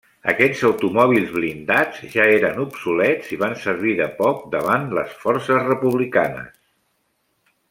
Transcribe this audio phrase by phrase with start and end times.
[0.31, 6.53] Aquests automòbils blindats ja eren obsolets i van servir de poc davant les forces republicanes.